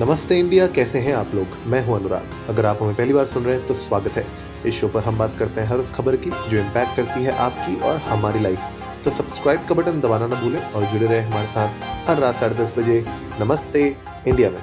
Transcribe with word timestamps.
नमस्ते 0.00 0.38
इंडिया, 0.38 0.66
कैसे 0.66 0.98
हैं 0.98 1.12
आप 1.14 1.30
लोग? 1.34 1.46
मैं 1.68 1.82
हूँ 1.86 1.94
अनुराग। 1.96 2.30
अगर 2.48 2.66
आप 2.66 2.78
हमें 2.82 2.94
पहली 2.96 3.12
बार 3.12 3.26
सुन 3.26 3.42
रहे 3.44 3.56
हैं 3.56 3.66
तो 3.66 3.74
स्वागत 3.76 4.10
है। 4.10 4.24
इस 4.66 4.74
शो 4.74 4.88
पर 4.88 5.00
हम 5.00 5.18
बात 5.18 5.34
करते 5.38 5.60
हैं 5.60 5.68
हर 5.68 5.78
उस 5.78 5.90
खबर 5.94 6.16
की, 6.16 6.30
जो 6.30 6.58
इम्पैक्ट 6.58 6.96
करती 6.96 7.22
है 7.22 7.32
आपकी 7.38 7.74
और 7.80 7.96
हमारी 8.04 8.40
लाइफ 8.40 9.02
तो 9.04 9.10
सब्सक्राइब 9.10 9.66
का 9.68 9.74
बटन 9.74 10.00
दबाना 10.00 10.26
ना 10.26 10.40
भूलें 10.42 10.60
और 10.60 10.84
जुड़े 10.84 11.06
रहे 11.06 11.20
हमारे 11.20 11.46
साथ 11.46 12.08
हर 12.08 12.18
रात 12.18 12.40
साढ़े 12.40 12.54
दस 12.54 12.74
बजे 12.78 13.04
नमस्ते 13.40 13.84
इंडिया 14.28 14.50
में। 14.50 14.58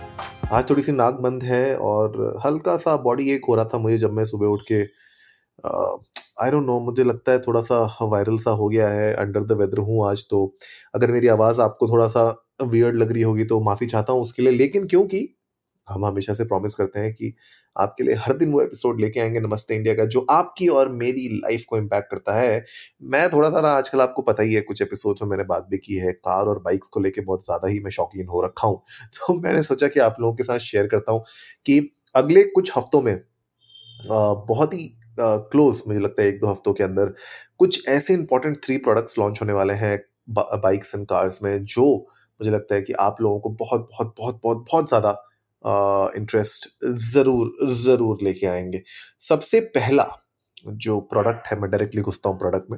आज 0.51 0.69
थोड़ी 0.69 0.83
सी 0.83 0.91
नाक 0.91 1.19
बंद 1.21 1.43
है 1.43 1.75
और 1.77 2.33
हल्का 2.45 2.77
सा 2.77 2.95
बॉडी 3.03 3.31
एक 3.33 3.45
हो 3.49 3.55
रहा 3.55 3.65
था 3.65 3.77
मुझे 3.77 3.97
जब 3.97 4.13
मैं 4.13 4.25
सुबह 4.25 4.47
उठ 4.47 4.61
के 4.71 4.81
आई 6.39 6.51
डोंट 6.51 6.65
नो 6.65 6.79
मुझे 6.79 7.03
लगता 7.03 7.31
है 7.31 7.39
थोड़ा 7.41 7.61
सा 7.61 7.83
वायरल 8.03 8.37
सा 8.39 8.51
हो 8.53 8.69
गया 8.69 8.89
है 8.89 9.13
अंडर 9.15 9.43
द 9.43 9.61
वेदर 9.61 9.79
हूँ 9.83 10.05
आज 10.09 10.25
तो। 10.29 10.45
अगर 10.95 11.11
मेरी 11.11 11.27
आवाज़ 11.27 11.61
आपको 11.61 11.87
थोड़ा 11.89 12.07
सा 12.07 12.27
वियर्ड 12.59 12.95
लग 12.95 13.11
रही 13.11 13.21
होगी 13.21 13.43
तो 13.45 13.59
माफ़ी 13.61 13.87
चाहता 13.87 14.13
हूँ 14.13 14.21
उसके 14.21 14.43
लिए, 14.43 14.51
लेकिन 14.51 14.87
क्योंकि 14.87 15.27
हम 15.87 16.05
हमेशा 16.05 16.33
से 16.33 16.43
प्रॉमिस 16.45 16.73
करते 16.75 16.99
हैं 16.99 17.13
कि 17.13 17.33
आपके 17.75 18.03
लिए 18.03 18.15
हर 18.15 18.33
दिन 18.37 18.51
वो 18.51 18.61
एपिसोड 18.61 18.99
लेके 19.01 19.19
आएँगे 19.19 19.39
नमस्ते 19.39 19.75
इंडिया 19.75 19.93
का, 19.95 20.05
जो 20.05 20.25
आपकी 20.31 20.67
और 20.69 20.89
मेरी 20.91 21.27
लाइफ 21.35 21.63
को 21.69 21.77
इम्पैक्ट 21.77 22.09
करता 22.11 22.33
है। 22.33 22.65
मैं 23.03 23.27
थोड़ा 23.29 23.49
सा 23.49 23.59
आजकल 23.69 24.01
आपको 24.01 24.21
पता 24.21 24.43
ही 24.43 24.53
है, 24.53 24.61
कुछ 24.61 24.81
एपिसोड 24.81 25.17
में 25.21 25.29
मैंने 25.29 25.43
बात 25.45 25.67
भी 25.71 25.77
की 25.77 25.95
है, 25.95 26.11
कार 26.13 26.45
और 26.45 26.59
बाइक्स 26.61 26.87
को 26.87 26.99
लेके 26.99 27.21
बहुत 27.21 27.45
ज़्यादा 27.45 27.67
ही 27.67 27.79
मैं 27.79 27.91
शौकीन 27.91 28.27
हो 28.27 28.41
रखा 28.45 28.67
हूँ। 28.67 28.81
तो 29.17 29.33
मैंने 29.41 29.63
सोचा 29.63 29.87
कि 29.87 29.99
आप 29.99 30.15
लोगों 30.21 30.35
के 30.35 30.43
साथ 30.43 30.59
शेयर 30.61 30.87
करता 30.87 31.11
हूँ 31.11 31.23
कि 31.65 31.79
अगले 32.15 32.43
कुछ 32.45 32.71
हफ्तों 32.77 33.01
में 33.01 33.15
बहुत 33.99 34.73
ही 34.73 34.89
क्लोज 35.19 35.81
मुझे 35.87 35.99
लगता 35.99 36.21
है 36.21 36.27
एक 36.29 36.39
दो 36.39 36.47
हफ्तों 36.47 36.73
के 36.73 36.83
अंदर 36.83 37.13
कुछ 37.59 37.87
ऐसे 37.89 38.13
इंपॉर्टेंट 38.13 38.57
थ्री 38.65 38.77
प्रोडक्ट्स 38.79 39.17
लॉन्च 39.19 39.41
होने 39.41 39.53
वाले 39.53 39.73
हैं 39.75 39.97
बाइक्स 40.29 40.95
एंड 40.95 41.05
कार्स 41.07 41.41
में, 41.43 41.65
जो 41.65 42.07
मुझे 42.39 42.51
लगता 42.51 42.75
है 42.75 42.81
कि 42.81 42.93
आप 43.01 43.21
लोगों 43.21 43.39
को 43.39 43.49
बहुत 43.59 43.87
बहुत 43.91 44.13
बहुत 44.19 44.39
बहुत 44.43 44.65
बहुत 44.71 44.87
ज़्यादा 44.89 45.11
इंटरेस्ट 46.17 46.67
ज़रूर 47.05 47.67
ज़रूर 47.75 48.17
लेके 48.23 48.47
आएँगे। 48.47 48.81
सबसे 49.21 49.59
पहला 49.71 50.07
जो 50.67 50.99
प्रोडक्ट 51.03 51.47
है, 51.47 51.59
मैं 51.59 51.69
डायरेक्टली 51.71 52.01
घुसता 52.01 52.29
हूँ 52.29 52.39
प्रोडक्ट 52.39 52.71
में, 52.71 52.77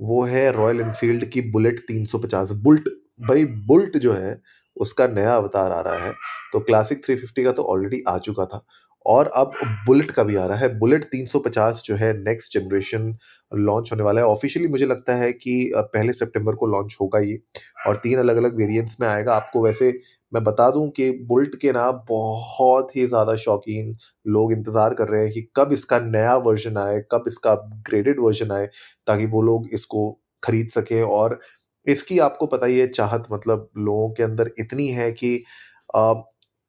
वो 0.00 0.22
है 0.26 0.50
रॉयल 0.52 0.80
इनफील्ड 0.80 1.24
की 1.32 1.40
बुलेट 1.52 1.80
350 1.88 2.52
बुल्ट 2.64 2.88
भाई 3.20 3.44
बुल्ट 3.68 3.96
जो 3.98 4.12
है, 4.12 4.40
उसका 4.76 5.06
नया 5.08 5.36
अवतार 5.36 5.72
आ 5.72 5.80
रहा 5.82 6.04
है 6.04 6.12
तो 6.52 6.60
क्लासिक 6.62 7.04
350 7.06 7.44
का 7.44 7.52
तो 7.52 7.62
ऑलरेडी 7.64 8.02
आ 8.08 8.16
चुका 8.20 8.46
था। 8.46 8.64
और 9.06 9.30
अब 9.36 9.52
बुलेट 9.86 10.10
का 10.10 10.22
भी 10.24 10.36
आ 10.36 10.46
रहा 10.46 10.58
है। 10.58 10.68
बुलेट 10.78 11.04
350 11.06 11.82
जो 11.84 11.96
है 11.96 12.12
नेक्स्ट 12.18 12.52
जनरेशन 12.54 13.16
लॉन्च 13.52 13.90
होने 13.92 14.02
वाला 14.02 14.20
है। 14.20 14.26
ऑफिशियली 14.26 14.68
मुझे 14.68 14.86
लगता 14.86 15.14
है 15.16 15.32
कि 15.34 15.72
पहले 15.76 16.12
सितंबर 16.12 16.54
को 16.54 16.66
लॉन्च 16.66 16.96
होगा 17.00 17.18
ये 17.20 17.38
और 17.86 17.96
तीन 17.96 18.18
अलग 18.18 18.36
अलग 18.36 18.56
वेरिएंट्स 18.56 18.96
में 19.00 19.08
आएगा। 19.08 19.34
आपको 19.34 19.64
वैसे 19.64 19.92
मैं 20.32 20.42
बता 20.44 20.70
दूँ 20.70 20.88
कि 20.90 21.10
बुलेट 21.28 21.54
के 21.60 21.72
ना 21.72 21.90
बहुत 22.08 22.96
ही 22.96 23.06
ज़्यादा 23.06 23.34
शौकीन 23.38 23.96
लोग 24.26 24.52
इंतज़ार 24.52 24.94
कर 24.94 25.08
रहे 25.08 25.22
हैं 25.22 25.32
कि 25.32 25.46
कब 25.56 25.72
इसका 25.72 25.98
नया 26.00 26.36
वर्जन 26.38 26.76
आए, 26.76 26.98
कब 27.12 27.24
इसका 27.26 27.52
अपग्रेडेड 27.52 28.20
वर्जन 28.20 28.52
आए, 28.52 28.66
ताकि 29.06 29.26
वो 29.26 29.42
लोग 29.42 29.68
इसको 29.72 30.10
खरीद 30.42 30.70
सकें 30.70 31.02
और 31.02 31.38
इसकी 31.86 32.18
आपको 32.18 32.46
पता 32.48 32.66
ही 32.66 32.78
है 32.78 32.86
चाहत 32.88 33.26
मतलब 33.32 33.68
लोगों 33.78 34.10
के 34.10 34.22
अंदर 34.22 34.50
इतनी 34.58 34.88
है 34.90 35.10
कि 35.12 35.36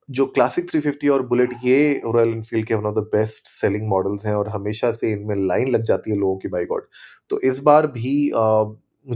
जो 0.10 0.26
क्लासिक 0.26 0.70
350 0.72 1.10
और 1.10 1.22
बुलेट 1.28 1.54
ये 1.64 2.02
रॉयल 2.06 2.30
इनफील्ड 2.30 2.68
के 2.68 2.76
one 2.76 2.86
of 2.86 2.96
the 2.96 3.00
best 3.14 3.48
selling 3.48 3.88
models 3.90 4.26
हैं 4.26 4.34
और 4.36 4.50
हमेशा 4.50 4.92
से 4.92 5.12
इनमें 5.12 5.36
लाइन 5.48 5.72
लग 5.72 5.82
जाती 5.84 6.12
है 6.12 6.18
लोगों 6.18 6.38
की 6.38 6.48
बाई 6.48 6.66
गॉड 6.66 6.86
तो 7.30 7.40
इस 7.44 7.60
बार 7.62 7.88
भी 7.88 8.14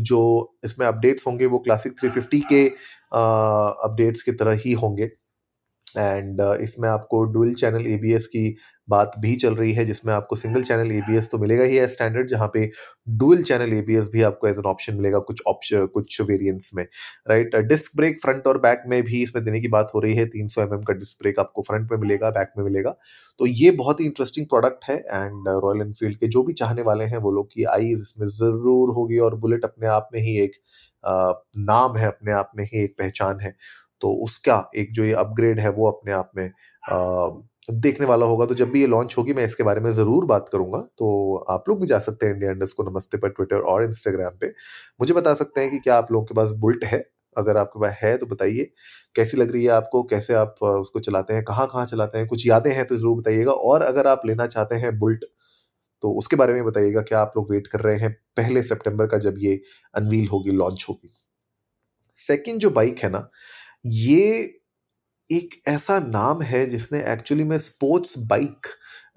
जो 0.02 0.20
इसमें 0.66 0.86
अपडेट्स 0.88 1.28
होंगे 1.28 1.46
वो 1.46 1.60
क्लासिक 1.60 1.94
350 2.00 2.42
के 2.50 2.66
अपडेट्स 3.86 4.22
की 4.22 4.32
तरह 4.32 4.60
ही 4.66 4.72
होंगे। 4.74 5.10
एंड 5.98 6.42
uh, 6.42 6.56
इसमें 6.56 6.90
आपको 6.90 7.24
डुअल 7.24 7.54
चैनल 7.54 7.88
एबीएस 7.88 8.28
की 8.28 8.56
बात 8.90 9.12
भी 9.20 9.36
चल 9.36 9.56
रही 9.56 9.72
है 9.74 9.86
जिसमें 9.86 10.14
आपको 10.14 10.36
सिंगल 10.36 10.64
चैनल 10.64 10.92
एबीएस 10.92 11.30
तो 11.32 11.38
मिलेगा 11.38 11.64
ही 11.64 11.76
है 11.76 11.88
स्टैंडर्ड 11.88 12.30
जहाँ 12.30 12.48
पे 12.54 12.70
डुअल 13.10 13.42
चैनल 13.42 13.74
एबीएस 13.74 14.08
भी 14.08 14.22
आपको 14.22 14.48
एज 14.48 14.58
एन 14.58 14.66
ऑप्शन 14.66 14.96
मिलेगा 14.96 15.20
कुछ 15.20 15.42
ऑप्शन 15.48 15.86
कुछ 15.86 16.22
वेरिएंट्स 16.22 16.72
में 16.76 16.84
राइट 17.30 17.56
डिस्क 17.56 17.92
ब्रेक 17.96 18.20
फ्रंट 18.22 18.48
और 18.48 18.58
बैक 18.58 18.84
में 18.88 19.02
भी 19.04 19.22
इसमें 19.24 19.44
देने 19.46 19.62
की 19.62 19.68
बात 19.68 19.92
हो 19.96 20.00
रही 20.00 20.16
है 20.16 20.26
तीन 20.26 20.48
सौ 20.48 20.62
mm 20.62 20.86
का 20.88 20.94
डिस्क 20.94 21.18
ब्रेक 21.22 21.40
आपको 21.40 21.62
फ्रंट 21.62 21.92
में 21.92 21.98
मिलेगा 21.98 22.30
बैक 22.30 22.52
में 22.58 22.64
मिलेगा। 22.66 22.96
तो 23.40 23.46
ये 23.46 23.72
बहुत 23.72 24.00
ही 24.00 24.06
इंटरेस्टिंग 24.06 24.46
प्रोडक्ट 24.46 24.86
है 24.90 24.98
एंड 24.98 25.48
रॉयल 25.64 25.82
एनफील्ड 25.82 26.18
के 26.18 26.28
जो 26.28 26.44
भी 26.44 26.54
चाहने 26.54 26.82
वाले 26.82 27.06
हैं 27.06 27.18
वो 27.18 27.32
लोग 27.32 27.48
की 27.54 27.64
आईज 27.74 28.02
इसमें 28.02 28.28
ज़रूर 28.28 28.94
होगी 28.96 29.18
और 29.18 29.36
बुलेट 29.36 29.64
अपने 29.64 29.88
आप 29.88 30.10
में 30.14 30.22
ही 30.22 30.38
एक 30.44 30.52
uh, 31.04 31.34
नाम 31.58 31.98
है 31.98 32.08
अपने 32.08 32.32
आप 32.32 32.52
में 32.58 32.64
ही 32.66 32.84
एक 32.84 32.96
पहचान 33.00 33.40
है। 33.40 33.56
तो 34.02 34.12
उसका 34.24 34.70
एक 34.78 34.92
जो 34.94 35.04
ये 35.06 35.14
अपग्रेड 35.16 35.60
है 35.60 35.70
वो 35.72 35.90
अपने 35.90 36.12
आप 36.14 36.32
में 36.38 36.52
देखने 37.74 38.06
वाला 38.06 38.26
होगा। 38.26 38.46
तो 38.46 38.56
जब 38.56 38.70
भी 38.72 38.82
ये 38.82 38.88
लॉन्च 38.88 39.16
होगी, 39.18 39.34
मैं 39.34 39.46
इसके 39.46 39.64
बारे 39.64 39.82
में 39.82 39.92
ज़रूर 39.94 40.26
बात 40.26 40.50
करूँगा। 40.52 40.80
तो 40.98 41.36
आप 41.50 41.70
लोग 41.70 41.80
भी 41.82 41.88
जा 41.88 42.00
सकते 42.00 42.26
हैं 42.26 42.34
इंडिया 42.34 42.52
इंडस्ट 42.52 42.76
को 42.78 42.84
नमस्ते 42.84 43.18
पर 43.18 43.30
ट्विटर 43.30 43.60
और 43.64 43.84
इंस्टाग्राम 43.84 44.38
पे। 44.42 44.48
मुझे 45.00 45.14
बता 45.14 45.34
सकते 45.34 45.62
हैं 45.62 45.72
कि 45.72 45.80
क्या 45.80 45.98
आप 45.98 46.12
लोगों 46.12 46.26
के 46.26 46.34
पास 46.36 46.52
बुल्ट 46.60 46.86
है? 46.86 47.04
अगर 47.36 47.58
आपके 47.58 47.80
पास 47.80 47.98
है 48.02 48.16
तो 48.18 48.26
बताइए। 48.26 48.72
कैसी 49.16 49.38
लग 49.38 49.52
रही 49.52 49.64
है 49.64 49.70
आपको? 49.72 50.04
कैसे 50.06 50.34
आप 50.36 50.56
उसको 50.64 51.00
चलाते 51.00 51.34
हैं? 51.34 51.44
कहाँ 51.44 51.68
कहाँ 51.68 51.86
चलाते 51.86 52.18
हैं? 52.18 52.28
कुछ 52.28 52.48
यादें 52.48 52.72
हैं 52.74 52.86
तो 52.88 52.98
ज़रूर 52.98 53.18
बताइएगा। 53.20 53.52
और 53.52 53.82
अगर 53.84 54.08
आप 54.08 54.22
लेना 54.26 54.46
चाहते 54.48 54.76
हैं 54.76 54.98
बुल्ट 55.00 55.26
तो 56.04 56.12
उसके 56.20 56.36
बारे 56.36 56.54
में 56.54 56.64
बताइएगा 56.66 57.02
क्या 57.02 57.20
आप 57.20 57.34
लोग 57.38 57.52
वेट 57.52 57.68
कर 57.68 57.80
रहे 57.80 57.98
हैं 57.98 58.12
पहले 58.38 58.62
सितंबर 58.64 59.08
का 59.08 59.18
जब 59.20 59.36
ये 59.40 59.60
अनवील 59.94 60.28
होगी 60.28 60.52
लॉन्च 60.52 60.86
होगी। 60.90 61.10
सेकंड 62.18 62.60
जो 62.60 62.70
बाइक 62.70 63.00
है 63.00 63.10
ना 63.10 63.30
ये 63.86 64.26
एक 65.30 65.62
ऐसा 65.68 66.00
नाम 66.00 66.42
है 66.42 66.66
जिसने 66.66 67.00
एक्चुअली 67.14 67.44
में 67.44 67.58
स्पोर्ट्स 67.58 68.18
बाइक 68.28 68.68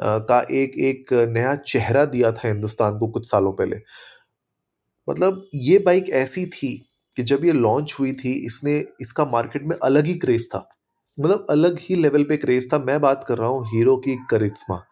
का 0.03 0.41
एक 0.53 0.79
एक 0.81 1.13
नया 1.31 1.55
चेहरा 1.67 2.05
दिया 2.07 2.33
था 2.33 2.49
हिंदुस्तान 2.49 2.99
को 2.99 3.09
कुछ 3.09 3.31
सालों 3.31 3.53
पहले। 3.53 3.77
मतलब 5.09 5.47
ये 5.55 5.79
बाइक 5.79 6.11
ऐसी 6.15 6.47
थी 6.47 6.77
कि 7.17 7.23
जब 7.23 7.45
ये 7.45 7.53
लॉन्च 7.53 7.95
हुई 8.01 8.13
थी, 8.13 8.33
इसने, 8.47 8.79
इसका 9.01 9.25
मार्केट 9.25 9.63
में 9.65 9.77
अलग 9.83 10.07
ही 10.07 10.15
क्रेज 10.15 10.49
था। 10.49 10.69
मतलब 11.19 11.47
अलग 11.51 11.79
ही 11.81 11.97
लेवल 11.97 12.25
पे 12.25 12.37
क्रेज 12.37 12.73
था। 12.73 12.79
मैं 12.79 13.01
बात 13.01 13.25
कर 13.29 13.39
रहा 13.39 13.49
हूँ 13.49 13.67
हीरो 13.67 13.97
की 14.07 14.17
करिश्मा 14.31 14.83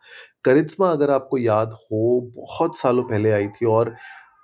करिश्मा 0.44 0.90
अगर 0.90 1.10
आपको 1.10 1.38
याद 1.38 1.72
हो, 1.72 2.32
बहुत 2.36 2.76
सालों 2.78 3.02
पहले 3.04 3.30
आई 3.32 3.48
थी 3.48 3.66
और 3.66 3.94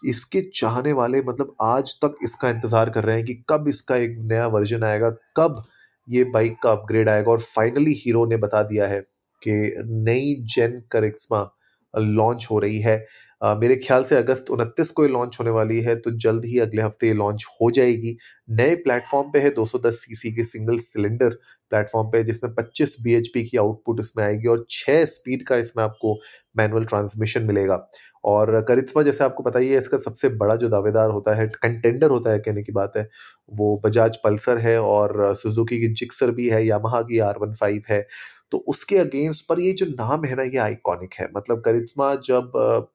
इसके 0.03 0.41
चाहने 0.55 0.93
वाले 0.93 1.21
मतलब 1.23 1.55
आज 1.63 1.95
तक 2.05 2.17
इसका 2.25 2.51
इंतज़ार 2.51 2.91
कर 2.91 3.05
रहे 3.05 3.17
हैं 3.17 3.25
कि 3.25 3.35
कब 3.51 3.69
इसका 3.69 3.97
एक 3.97 4.17
नया 4.21 4.47
वर्जन 4.47 4.85
आएगा, 4.85 5.11
कब 5.37 5.65
ये 6.09 6.25
बाइक 6.25 6.57
का 6.63 6.71
अपग्रेड 6.73 7.09
आएगा 7.09 7.31
और 7.31 7.41
फाइनली 7.41 7.95
हीरो 7.95 8.25
ने 8.27 8.37
बता 8.37 8.63
दिया 8.63 8.87
है 8.87 9.01
कि 9.43 9.75
नई 9.85 10.35
जेन 10.55 10.83
करिश्मा 10.93 11.43
लॉन्च 11.95 12.47
हो 12.51 12.59
रही 12.59 12.81
है। 12.81 12.97
मेरे 13.43 13.75
ख्याल 13.77 14.05
से 14.05 14.17
अगस्त 14.17 14.51
उनतीस 14.51 14.91
को 14.91 15.05
ये 15.05 15.11
लॉन्च 15.11 15.37
होने 15.41 15.51
वाली 15.51 15.81
है 15.81 15.95
तो 15.97 16.11
जल्द 16.19 16.45
ही 16.45 16.59
अगले 16.59 16.83
हफ़्ते 16.83 17.07
ये 17.07 17.13
लॉन्च 17.15 17.45
हो 17.53 17.71
जाएगी। 17.71 18.17
नए 18.51 18.75
प्लेटफॉर्म 18.77 19.31
पे 19.33 19.39
है 19.41 19.51
210 19.53 20.01
सीसी 20.01 20.33
के 20.35 20.45
सिंगल 20.45 20.79
सिलेंडर 20.81 21.39
प्लेटफॉर्म 21.73 22.09
पे 22.11 22.23
जिसमें 22.25 22.53
25 22.55 22.97
बी 23.03 23.43
की 23.45 23.57
आउटपुट 23.59 24.01
इसमें 24.01 24.25
आएगी 24.25 24.49
और 24.49 24.65
6 24.71 25.05
स्पीड 25.07 25.47
का 25.49 25.57
इसमें 25.57 25.85
आपको 25.85 26.19
मैनुअल 26.59 26.85
ट्रांसमिशन 26.85 27.43
मिलेगा। 27.45 27.87
और 28.25 28.61
करिश्मा, 28.69 29.03
जैसे 29.03 29.25
आपको 29.25 29.43
पता 29.43 29.59
ही 29.59 29.69
है, 29.69 29.79
इसका 29.79 29.99
सबसे 29.99 30.29
बड़ा 30.31 30.55
जो 30.57 30.69
दावेदार 30.69 31.11
होता 31.11 31.35
है 31.35 31.47
कंटेंडर 31.49 32.11
होता 32.11 32.31
है, 32.31 32.39
कहने 32.39 32.63
की 32.63 32.73
बात 32.73 32.97
है, 32.97 33.09
वो 33.51 33.81
बजाज 33.85 34.17
पल्सर 34.25 34.59
है 34.59 34.79
और 34.83 35.35
सुजुकी 35.37 35.79
की 35.81 35.89
जिक्सर 35.95 36.31
भी 36.31 36.49
है 36.49 36.65
यामाहा 36.67 37.01
की 37.03 37.19
आर 37.21 37.39
वन 37.41 37.55
फाइव 37.55 37.83
है। 37.91 38.07
तो 38.53 38.59
उसके 38.69 38.97
अगेंस्ट 38.99 39.47
पर 39.49 39.61
ये 39.61 39.73
जो 39.73 39.87
नाम 39.89 40.25
है 40.25 40.35
ना, 40.37 40.43
ये 40.43 40.59
आइकॉनिक 40.59 41.15
है। 41.15 41.29
मतलब 41.37 41.61
करिश्मा 41.63 42.15
जब 42.27 42.89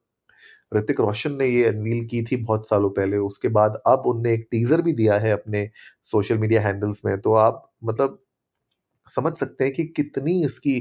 ऋतिक 0.74 1.00
रोशन 1.00 1.32
ने 1.38 1.46
ये 1.46 1.64
अनवील 1.64 2.04
की 2.08 2.22
थी 2.22 2.36
बहुत 2.36 2.68
सालों 2.68 2.90
पहले, 2.90 3.16
उसके 3.18 3.48
बाद 3.50 3.80
अब 3.86 4.02
उनने 4.06 4.32
एक 4.34 4.46
टीजर 4.50 4.82
भी 4.82 4.92
दिया 4.92 5.18
है 5.18 5.32
अपने 5.32 5.68
सोशल 6.04 6.38
मीडिया 6.38 6.62
हैंडल्स 6.62 7.02
में। 7.06 7.20
तो 7.20 7.34
आप 7.36 7.70
मतलब 7.84 8.18
समझ 9.08 9.32
सकते 9.36 9.64
हैं 9.64 9.72
कि 9.74 9.84
कितनी 9.96 10.42
इसकी 10.44 10.78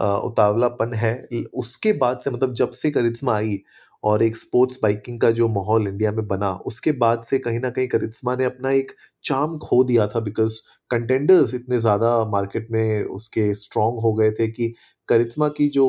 उतावलापन 0.00 0.94
है। 0.94 1.14
उसके 1.54 1.92
बाद 1.94 2.20
से 2.24 2.30
मतलब 2.30 2.54
जब 2.54 2.70
से 2.72 2.90
करिश्मा 2.90 3.36
आई 3.36 3.60
और 4.04 4.22
एक 4.22 4.36
स्पोर्ट्स 4.36 4.78
बाइकिंग 4.82 5.20
का 5.20 5.30
जो 5.30 5.48
माहौल 5.48 5.86
इंडिया 5.88 6.12
में 6.12 6.26
बना, 6.28 6.50
उसके 6.66 6.92
बाद 6.94 7.22
से 7.24 7.38
कहीं 7.38 7.60
ना 7.60 7.70
कहीं 7.70 7.88
करिश्मा 7.88 8.34
ने 8.36 8.44
अपना 8.44 8.70
एक 8.70 8.92
चाम 9.24 9.56
खो 9.58 9.82
दिया 9.84 10.06
था 10.08 10.20
बिकॉज़ 10.20 10.60
कंटेंडर्स 10.90 11.54
इतने 11.54 11.78
ज़्यादा 11.80 12.24
मार्केट 12.30 12.68
में 12.70 13.04
उसके 13.04 13.52
स्ट्रॉन्ग 13.54 14.00
हो 14.00 14.12
गए 14.14 14.30
थे 14.30 14.48
कि 14.48 14.72
करिश्मा 15.08 15.48
की 15.50 15.68
जो 15.68 15.86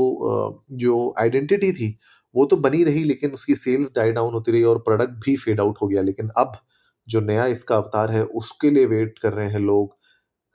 जो 0.73 1.13
आइडेंटिटी 1.19 1.71
थी, 1.73 1.97
वो 2.35 2.45
तो 2.45 2.57
बनी 2.57 2.83
रही 2.83 3.03
लेकिन 3.03 3.31
उसकी 3.31 3.55
सेल्स 3.55 3.91
डाई 3.95 4.11
डाउन 4.11 4.33
होती 4.33 4.51
रही 4.51 4.63
और 4.63 4.77
प्रोडक्ट 4.79 5.11
भी 5.25 5.35
फेड 5.37 5.59
आउट 5.59 5.77
हो 5.81 5.87
गया। 5.87 6.01
लेकिन 6.01 6.29
अब 6.37 6.57
जो 7.07 7.19
नया 7.21 7.45
इसका 7.47 7.75
अवतार 7.77 8.11
है, 8.11 8.23
उसके 8.23 8.69
लिए 8.69 8.85
वेट 8.85 9.19
कर 9.19 9.33
रहे 9.33 9.49
हैं 9.49 9.59
लोग 9.59 9.95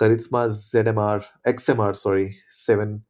Karizma 0.00 0.46
Z 0.48 0.88
M 0.88 0.98
R 0.98 1.20
X 1.48 1.70
M 1.70 1.80
R 1.80 1.94
sorry 1.96 2.28
seven 2.52 3.00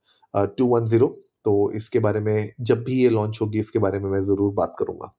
two 0.59 0.67
one 0.67 0.87
zero 0.87 1.15
तो 1.45 1.71
इसके 1.75 1.99
बारे 1.99 2.21
में, 2.21 2.53
जब 2.63 2.83
भी 2.85 3.03
ये 3.03 3.09
लॉन्च 3.11 3.39
होगी, 3.43 3.59
इसके 3.59 3.79
बारे 3.79 3.99
में 3.99 4.11
मैं 4.11 4.23
ज़रूर 4.25 4.53
बात 4.55 4.75
करूँगा। 4.79 5.11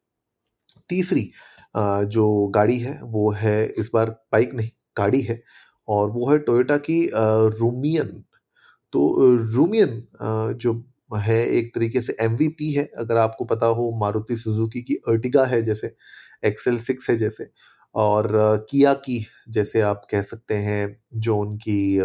तीसरी 0.89 1.31
जो 1.75 2.47
गाड़ी 2.49 2.77
है, 2.79 2.99
वो 3.03 3.31
है 3.33 3.65
इस 3.69 3.89
बार 3.93 4.09
बाइक 4.33 4.53
नहीं, 4.53 4.69
गाड़ी 4.97 5.21
है 5.23 5.41
और 5.87 6.09
वो 6.11 6.29
है 6.31 6.37
टोयोटा 6.39 6.77
की 6.79 7.05
रूमियन 7.13 8.23
तो 8.93 9.01
रूमियन 9.53 10.01
जो 10.55 10.73
है, 11.17 11.45
एक 11.47 11.73
तरीके 11.75 12.01
से 12.01 12.15
एमवीपी 12.21 12.71
है, 12.73 12.83
अगर 12.97 13.17
आपको 13.17 13.45
पता 13.45 13.65
हो, 13.67 13.91
मारुति 13.99 14.37
सुजुकी 14.37 14.81
की 14.83 14.95
अर्टिगा 15.09 15.45
है 15.45 15.61
जैसे 15.63 15.95
एक्सेल 16.43 16.77
सिक्स 16.79 17.09
है 17.09 17.15
जैसे, 17.17 17.49
और 17.95 18.31
किया 18.69 18.93
की 18.95 19.25
जैसे 19.49 19.81
आप 19.83 20.07
कह 20.11 20.21
सकते 20.23 20.55
हैं, 20.57 20.97
जो 21.15 21.37
उनकी 21.37 21.97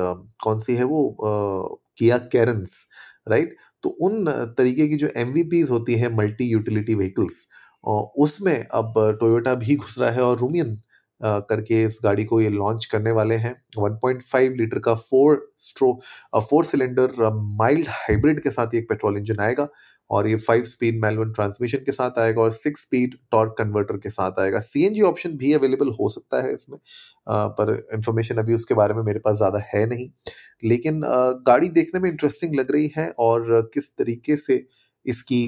कौन 0.44 0.60
सी 0.60 0.74
है 0.76 0.84
वो 0.86 1.80
किया 1.98 2.18
कैरन्स 2.32 2.76
राइट 3.28 3.56
तो 3.84 3.90
उन 4.00 4.24
तरीके 4.58 4.88
की 4.88 4.96
जो 4.96 5.08
एम 5.16 5.32
होती 5.70 5.94
हैं 5.94 6.08
मल्टी 6.16 6.44
यूटिलिटी 6.44 6.94
व्हीकल्स 6.94 7.46
उसमें 8.18 8.54
अब 8.54 8.94
टोयोटा 9.20 9.54
भी 9.54 9.76
घुस 9.76 9.98
रहा 9.98 10.10
है 10.10 10.22
और 10.22 10.38
रूमियन 10.38 10.76
करके 11.20 11.82
इस 11.84 11.98
गाड़ी 12.04 12.24
को 12.24 12.40
ये 12.40 12.48
लॉन्च 12.50 12.84
करने 12.86 13.10
वाले 13.12 13.34
हैं। 13.36 13.54
1.5 13.78 14.56
लीटर 14.58 14.78
का 14.78 14.94
four 14.94 15.48
stroke 15.60 15.92
four 16.40 16.64
cylinder 16.64 17.30
mild 17.58 17.88
hybrid 17.90 18.40
के 18.42 18.50
साथ 18.50 18.74
एक 18.74 18.88
पेट्रोल 18.88 19.16
इंजन 19.18 19.40
आएगा 19.42 19.68
और 20.10 20.26
ये 20.28 20.36
फाइव 20.38 20.64
स्पीड 20.64 21.00
मैनुअल 21.02 21.30
ट्रांसमिशन 21.32 21.78
के 21.86 21.92
साथ 21.92 22.18
आएगा 22.18 22.42
और 22.42 22.50
सिक्स 22.52 22.82
स्पीड 22.82 23.14
टॉर्क 23.32 23.54
कन्वर्टर 23.58 23.96
के 23.98 24.10
साथ 24.10 24.40
आएगा। 24.40 24.58
सीएनजी 24.60 25.02
ऑप्शन 25.02 25.36
भी 25.36 25.52
अवेलेबल 25.52 25.88
हो 26.00 26.08
सकता 26.08 26.42
है 26.44 26.52
इसमें 26.54 26.78
आ, 27.28 27.46
पर 27.48 27.88
इंफॉर्मेशन 27.94 28.36
अभी 28.38 28.54
उसके 28.54 28.74
बारे 28.74 28.94
में 28.94 29.02
मेरे 29.02 29.18
पास 29.18 29.36
ज़्यादा 29.36 29.58
है 29.74 29.84
नहीं। 29.86 30.08
लेकिन 30.62 31.04
आ, 31.04 31.30
गाड़ी 31.46 31.68
देखने 31.70 32.00
में 32.00 32.10
इंटरेस्टिंग 32.10 32.54
लग 32.54 32.72
रही 32.72 32.90
है 32.96 33.10
और 33.20 33.70
किस 33.74 33.90
तरीके 33.96 34.36
से 34.38 34.64
इसकी 35.06 35.46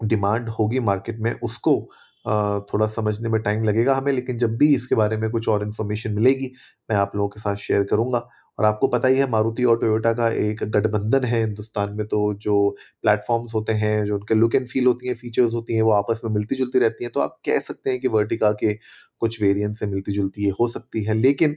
डिमांड 0.00 0.48
होगी 0.50 0.78
मार्केट 0.82 1.18
में 1.20 1.32
उसको 1.40 1.76
थोड़ा 2.24 2.86
समझने 2.88 3.28
में 3.28 3.40
टाइम 3.42 3.64
लगेगा 3.64 3.94
हमें, 3.96 4.12
लेकिन 4.12 4.38
जब 4.38 4.56
भी 4.58 4.74
इसके 4.74 4.94
बारे 4.94 5.16
में 5.16 5.30
कुछ 5.30 5.48
और 5.48 5.62
इन्फॉर्मेशन 5.64 6.12
मिलेगी, 6.12 6.52
मैं 6.90 6.96
आप 6.98 7.16
लोगों 7.16 7.28
के 7.28 7.40
साथ 7.40 7.54
शेयर 7.58 7.84
करूँगा। 7.90 8.28
और 8.58 8.64
आपको 8.64 8.88
पता 8.88 9.08
ही 9.08 9.18
है, 9.18 9.28
मारुति 9.30 9.64
और 9.64 9.78
टोयोटा 9.80 10.12
का 10.14 10.28
एक 10.30 10.62
गठबंधन 10.66 11.24
है 11.24 11.40
हिंदुस्तान 11.40 11.92
में 11.96 12.06
तो 12.06 12.18
जो 12.40 12.54
प्लेटफॉर्म्स 13.02 13.54
होते 13.54 13.72
हैं, 13.74 14.04
जो 14.06 14.14
उनके 14.16 14.34
लुक 14.34 14.54
एंड 14.54 14.66
फील 14.68 14.86
होती 14.86 15.08
हैं 15.08 15.14
फीचर्स 15.14 15.54
होती 15.54 15.74
हैं, 15.74 15.82
वो 15.82 15.92
आपस 15.92 16.20
में 16.24 16.32
मिलती 16.32 16.56
जुलती 16.56 16.78
रहती 16.78 17.04
हैं 17.04 17.12
तो 17.12 17.20
आप 17.20 17.38
कह 17.46 17.58
सकते 17.60 17.90
हैं 17.90 18.00
कि 18.00 18.08
वर्टिका 18.08 18.50
के 18.60 18.74
कुछ 19.20 19.40
वेरियंट 19.42 19.76
से 19.76 19.86
मिलती 19.86 20.12
जुलती 20.12 20.44
ये 20.44 20.50
हो 20.60 20.68
सकती 20.68 21.04
है। 21.04 21.14
लेकिन 21.14 21.56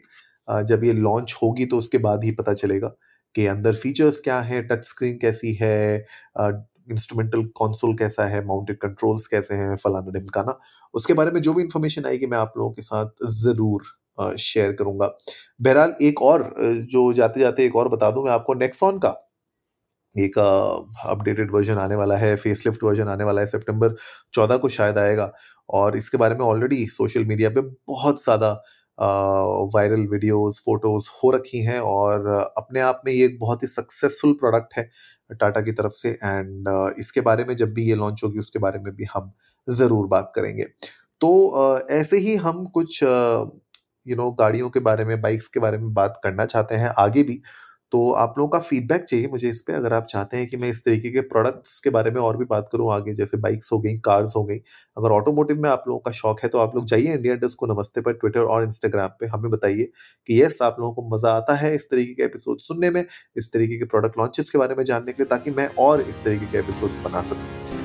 जब 0.63 0.83
ये 0.83 0.93
लॉन्च 0.93 1.35
होगी 1.43 1.65
तो 1.65 1.77
उसके 1.77 1.97
बाद 1.99 2.23
ही 2.23 2.31
पता 2.33 2.53
चलेगा 2.53 2.87
कि 3.35 3.45
अंदर 3.47 3.75
फीचर्स 3.75 4.19
क्या 4.19 4.39
हैं 4.41 4.65
टच 4.67 4.85
स्क्रीन 4.85 5.17
कैसी 5.19 5.53
है 5.61 6.05
इंस्ट्रूमेंटल 6.87 7.43
कंसोल 7.57 7.95
कैसा 7.97 8.25
है 8.27 8.45
माउंटेड 8.45 8.77
कंट्रोल्स 8.79 9.27
कैसे 9.27 9.55
हैं, 9.55 9.75
फलाना 9.77 10.11
ढिमकाना, 10.11 10.59
उसके 10.93 11.13
बारे 11.13 11.31
में 11.31 11.41
जो 11.41 11.53
भी 11.53 11.63
इंफॉर्मेशन 11.63 12.05
आएगी 12.05 12.25
मैं 12.27 12.37
आप 12.37 12.53
लोगों 12.57 12.71
के 12.73 12.81
साथ 12.83 13.25
ज़रूर 13.33 14.35
शेयर 14.37 14.71
करूँगा। 14.73 15.07
बहरहाल 15.61 15.95
एक 16.03 16.21
और 16.23 16.53
जो 16.91 17.11
जाते 17.13 17.39
जाते 17.39 17.65
एक 17.65 17.75
और 17.75 17.89
बता 17.89 18.11
दूँ 18.11 18.23
मैं 18.25 18.31
आपको 18.31 18.53
नेक्सॉन 18.55 18.99
का। 18.99 19.09
एक 20.15 20.37
अपडेटेड 20.39 21.51
वर्जन 21.51 21.77
आने 21.77 21.95
वाला 21.95 22.17
है 22.17 22.35
फेसलिफ्ट 22.37 22.83
वर्जन 22.83 23.07
आने 23.09 23.23
वाला 23.23 23.41
है 23.41 23.47
सितंबर 23.47 23.95
चौदह 24.33 24.57
को 24.57 24.69
शायद 24.69 24.97
आएगा। 24.97 25.31
और 25.69 25.97
इसके 25.97 26.17
बारे 26.17 26.35
में 26.35 26.45
ऑलरेडी 26.45 26.85
सोशल 26.89 27.25
मीडिया 27.25 27.49
पे 27.49 27.61
बहुत 27.61 28.23
ज़्यादा 28.23 28.53
वायरल 28.97 30.05
वीडियोस 30.07 30.61
फ़ोटोज़ 30.65 31.07
हो 31.13 31.31
रखी 31.31 31.61
हैं 31.63 31.79
और 31.81 32.27
अपने 32.57 32.79
आप 32.81 33.01
में 33.05 33.11
ये 33.13 33.25
एक 33.25 33.37
बहुत 33.39 33.63
ही 33.63 33.67
सक्सेसफुल 33.67 34.33
प्रोडक्ट 34.39 34.77
है 34.77 34.89
टाटा 35.31 35.61
की 35.61 35.71
तरफ़ 35.71 35.93
से 35.93 36.09
एंड 36.13 36.67
इसके 36.99 37.21
बारे 37.21 37.43
में 37.45 37.55
जब 37.55 37.73
भी 37.73 37.87
ये 37.89 37.95
लॉन्च 37.95 38.21
होगी 38.23 38.39
उसके 38.39 38.59
बारे 38.59 38.79
में 38.79 38.93
भी 38.95 39.05
हम 39.13 39.31
ज़रूर 39.67 40.07
बात 40.07 40.31
करेंगे। 40.35 40.63
तो 41.21 41.85
ऐसे 41.91 42.17
ही 42.19 42.35
हम 42.37 42.65
कुछ 42.75 42.99
यू 43.03 44.15
नो 44.15 44.29
गाड़ियों 44.39 44.69
के 44.69 44.79
बारे 44.81 45.05
में 45.05 45.19
बाइक्स 45.21 45.47
के 45.47 45.59
बारे 45.59 45.77
में 45.77 45.93
बात 45.93 46.19
करना 46.23 46.45
चाहते 46.45 46.75
हैं 46.75 46.89
आगे 46.99 47.23
भी। 47.23 47.41
तो 47.95 48.09
आप 48.11 48.33
लोगों 48.37 48.49
का 48.49 48.59
फीडबैक 48.59 49.03
चाहिए 49.03 49.27
मुझे 49.27 49.49
इस 49.49 49.59
पर 49.61 49.73
अगर 49.73 49.93
आप 49.93 50.05
चाहते 50.05 50.37
हैं 50.37 50.47
कि 50.47 50.57
मैं 50.57 50.69
इस 50.69 50.83
तरीके 50.85 51.09
के 51.11 51.21
प्रोडक्ट्स 51.27 51.79
के 51.79 51.89
बारे 51.89 52.11
में 52.11 52.19
और 52.21 52.37
भी 52.37 52.45
बात 52.45 52.67
करूँ 52.71 52.91
आगे, 52.93 53.13
जैसे 53.15 53.37
बाइक्स 53.37 53.71
हो 53.71 53.79
गई 53.79 53.93
कार्स 54.05 54.33
हो 54.35 54.43
गई, 54.43 54.57
अगर 54.97 55.11
ऑटोमोटिव 55.11 55.61
में 55.61 55.69
आप 55.69 55.83
लोगों 55.87 55.99
का 55.99 56.11
शौक 56.11 56.41
है 56.43 56.49
तो 56.49 56.59
आप 56.59 56.75
लोग 56.75 56.85
जाइए 56.85 57.13
इंडिया 57.13 57.35
डेस्क 57.35 57.57
को 57.59 57.67
नमस्ते 57.67 58.01
पर 58.01 58.13
ट्विटर 58.13 58.39
और 58.41 58.63
इंस्टाग्राम 58.63 59.09
पर 59.21 59.27
हमें 59.27 59.49
बताइए 59.51 59.89
कि 60.29 60.41
येस 60.41 60.61
आप 60.61 60.77
लोगों 60.79 60.93
को 60.93 61.15
मज़ा 61.15 61.31
आता 61.31 61.55
है 61.55 61.73
इस 61.75 61.89
तरीके 61.91 62.13
के 62.13 62.23
एपिसोड 62.23 62.59
सुनने 62.59 62.89
में, 62.89 63.03
इस 63.37 63.51
तरीके 63.53 63.77
के 63.77 63.85
प्रोडक्ट 63.85 64.19
लॉन्चेस 64.19 64.49
के 64.49 64.57
बारे 64.57 64.75
में 64.75 64.83
जानने 64.83 65.11
के 65.11 65.23
लिए, 65.23 65.29
ताकि 65.29 65.51
मैं 65.51 65.69
और 65.79 66.01
इस 66.01 66.23
तरीके 66.23 66.51
के 66.51 66.57
एपिसोड्स 66.57 67.03
बना 67.05 67.21
सकूँ। 67.23 67.84